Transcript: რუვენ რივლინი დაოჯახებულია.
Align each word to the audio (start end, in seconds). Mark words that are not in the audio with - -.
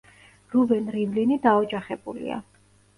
რუვენ 0.53 0.89
რივლინი 0.97 1.39
დაოჯახებულია. 1.47 2.45